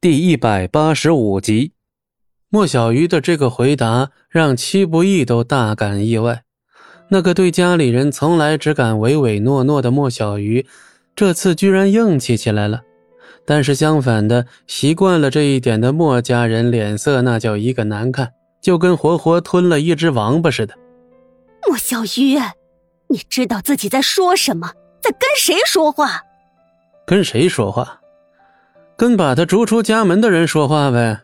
[0.00, 1.72] 第一百八十五集，
[2.50, 6.44] 莫小鱼的这个回答让戚不义都大感意外。
[7.08, 10.64] 那个对家里人从来只敢唯唯诺诺的莫小鱼，
[11.16, 12.82] 这次居然硬气起来了。
[13.44, 20.76] 但是相反的，习惯了这一点的莫家人脸色那叫一个难看，就跟活活吞了一只王八似的。
[21.66, 22.38] 莫小鱼，
[23.08, 24.70] 你知道自己在说什么，
[25.00, 26.22] 在跟谁说话？
[27.04, 27.97] 跟谁说话？
[28.98, 31.20] 跟把他逐出家门的人说话呗。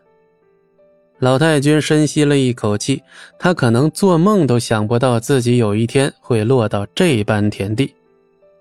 [1.18, 3.02] 老太君深吸了一口气，
[3.36, 7.92] 他可能做梦都想不到自己有一天会落到这般田地。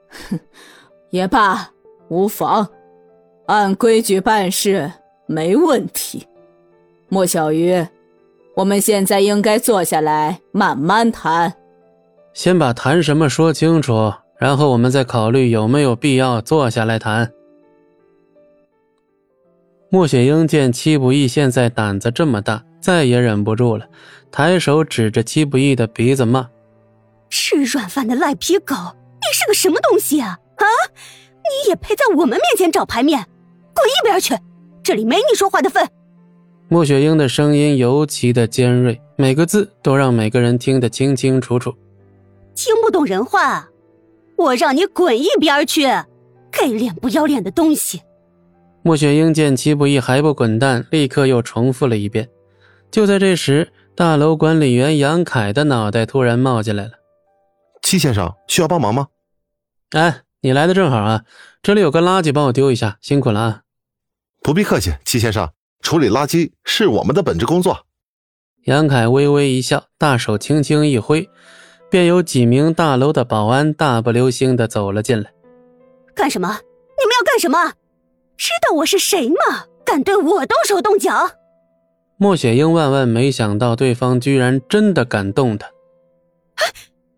[0.10, 0.40] 哼，
[1.12, 1.70] 也罢，
[2.08, 2.68] 无妨，
[3.46, 4.92] 按规矩办事
[5.28, 6.26] 没问题。
[7.08, 7.86] 莫小鱼，
[8.56, 11.54] 我们现在应该坐下来慢慢谈。
[12.34, 17.32] 先把谈什么说清楚，然后我们再考虑有没有必要坐下来谈。
[19.94, 23.86] 莫雪英见戚不义现在胆子这么大，再也忍不住了，
[24.32, 26.50] 抬手指着戚不义的鼻子骂
[27.30, 30.40] ：“吃软饭的赖皮狗，你是个什么东西啊？
[30.56, 30.66] 啊，
[31.44, 33.24] 你也配在我们面前找排面？
[33.76, 34.36] 滚一边去！
[34.82, 35.88] 这里没你说话的份。”
[36.70, 41.72] 莫雪英的声音尤其的尖锐，每个字都让每个人听得清清楚楚。
[42.56, 43.70] 听不懂人话，
[44.38, 45.84] 我让你滚一边去！
[46.52, 48.02] 给脸不要脸的东西！
[48.86, 52.30] 莫雪英见戚不义还不滚蛋，立刻又重复了一遍。
[52.92, 56.92] 就在这时，大楼管理员杨凯的脑袋突然冒进来了
[57.82, 59.08] ：“戚先生需要帮忙吗
[59.96, 61.24] ？”“哎，你来的正好啊！
[61.62, 63.62] 这里有个垃圾，帮我丢一下，辛苦了啊
[64.44, 65.50] ！”“不必客气，戚先生，
[65.80, 67.86] 处理垃圾是我们的本职工作。”
[68.66, 71.30] 杨凯微微一笑，大手轻轻一挥，
[71.90, 75.32] 便有几名大楼的保安大步流星的走了进来。
[76.14, 76.50] “干什么？
[76.50, 77.74] 你们要干什么？”
[78.44, 79.68] 知道我是谁吗？
[79.86, 81.32] 敢对我动手动脚？
[82.18, 85.66] 莫雪英万万没想到，对方居然真的敢动他。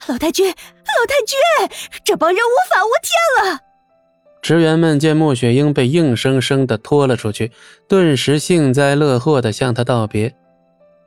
[0.05, 3.59] 老太君，老太君，这帮人无法无天了！
[4.43, 7.51] 职员们见莫雪英被硬生生的拖了出去，
[7.87, 10.31] 顿时幸灾乐祸的向她道别。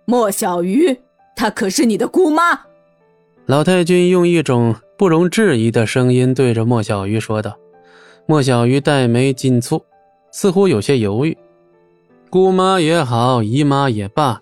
[0.04, 1.00] 莫小鱼，
[1.36, 2.62] 她可是你的姑妈。
[3.46, 7.56] 老太君用一种不容置疑的声音对着莫小鱼说道。
[8.26, 9.80] 莫小鱼黛眉紧蹙。
[10.38, 11.36] 似乎有些犹豫，
[12.30, 14.40] 姑妈也好，姨妈也罢，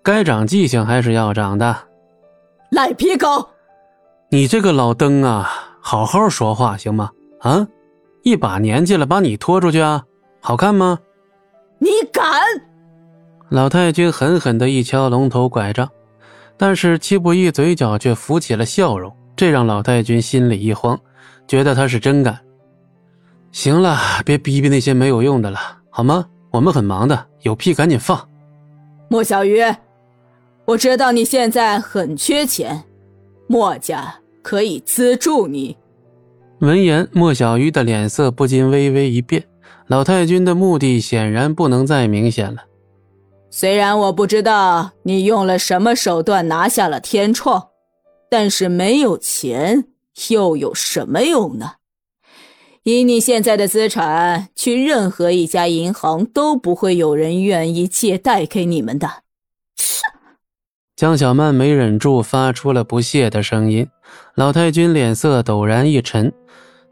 [0.00, 1.76] 该长记性还是要长的。
[2.70, 3.44] 赖皮狗，
[4.30, 5.50] 你这个老登啊，
[5.80, 7.10] 好好说话行吗？
[7.40, 7.66] 啊，
[8.22, 10.04] 一把年纪了，把你拖出去啊，
[10.40, 10.96] 好看吗？
[11.80, 12.22] 你敢！
[13.48, 15.90] 老太君狠狠的一敲龙头拐杖，
[16.56, 20.96] 但是戚不义嘴角却浮起了笑容，这让老太君心里一慌，
[21.48, 22.38] 觉得他是真敢。
[23.52, 25.58] 行了，别逼逼那些没有用的了，
[25.90, 26.26] 好吗？
[26.50, 28.28] 我们很忙的，有屁赶紧放。
[29.08, 29.62] 莫小鱼，
[30.64, 32.82] 我知道你现在很缺钱，
[33.46, 35.76] 莫家可以资助你。
[36.60, 39.44] 闻言，莫小鱼的脸色不禁微微一变。
[39.88, 42.62] 老太君的目的显然不能再明显了。
[43.50, 47.68] 虽然我不知道你用了什么手段拿下了天创，
[48.30, 49.84] 但是没有钱
[50.30, 51.72] 又有什么用呢？
[52.84, 59.22] 以你现在的资产，去任何一家银行都不会有人愿意借贷给你们的。
[59.76, 60.02] 切！
[60.96, 63.86] 江小曼没忍住发出了不屑的声音。
[64.34, 66.32] 老太君脸色陡然一沉，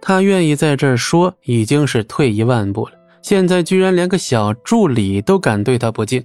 [0.01, 2.93] 他愿意在这儿说，已经是退一万步了。
[3.21, 6.21] 现在居然连个小助理都敢对他不敬，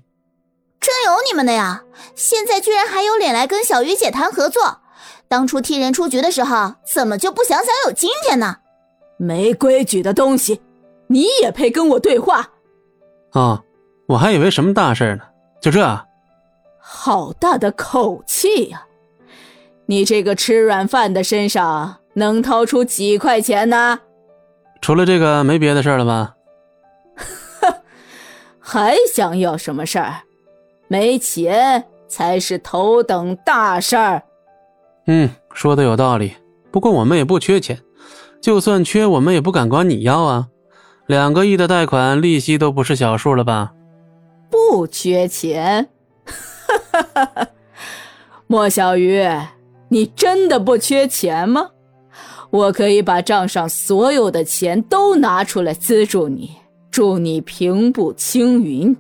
[0.80, 1.84] 真有你们的呀！
[2.14, 4.82] 现在居然还有脸来跟小鱼姐谈合作？
[5.28, 8.58] 当初替人出局的时候，怎么就不想想有今天呢？
[9.18, 10.62] 没规矩的东西，
[11.08, 12.50] 你也配跟我对话？
[13.34, 13.64] 哦，
[14.08, 15.24] 我还以为什么大事呢，
[15.62, 16.06] 就这？
[16.80, 18.86] 好大的口气呀！
[19.88, 24.00] 你这个吃软饭的身上能掏出几块钱呢？
[24.81, 26.36] 除了这个，没别的事了吧？
[27.62, 27.74] 哼，
[28.59, 30.22] 还想要什么事儿？
[30.88, 34.22] 没钱才是头等大事儿。
[35.08, 36.34] 嗯，说的有道理。
[36.72, 37.79] 不过我们也不缺钱。
[38.46, 40.50] 就算缺，我们也不敢管你要啊！
[41.08, 43.74] 两个亿的贷款，利息都不是小数了吧？
[44.52, 45.90] 不缺钱，
[46.24, 47.47] 哈哈哈！
[48.46, 49.28] 莫小鱼，
[49.90, 51.72] 你真的不缺钱吗？
[52.52, 56.52] 我可以把账上所有的钱都拿出来资助你，
[56.92, 58.96] 助你平步青云。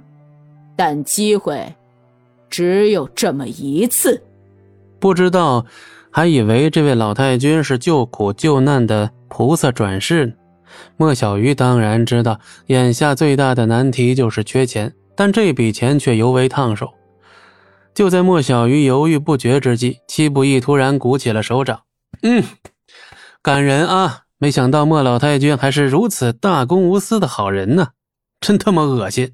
[0.75, 1.75] 但机会
[2.49, 4.23] 只有这么一次，
[4.99, 5.63] 不知道。
[6.15, 10.33] 还以为这位老太君是救苦救难的菩萨转世呢，
[10.95, 16.93] 莫小鱼当然知道，眼下最大的难题就是缺钱，但这笔钱却尤为烫手。
[17.93, 21.81] 就在莫小鱼犹豫不决之际，戚不义突然鼓起了手掌。
[22.21, 22.41] 嗯，
[23.41, 24.21] 感人啊！
[24.37, 27.89] 没想到莫老太君还是如此大公无私的好人呢，
[28.39, 29.33] 真他妈恶心！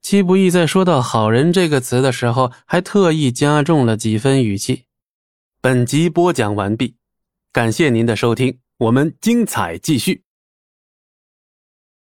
[0.00, 4.84] 戚不义在说到“好人”这个词的时候，还特意加重了几分语气。
[5.62, 6.96] 本集播讲完毕，
[7.52, 10.24] 感谢您的收听，我们精彩继续。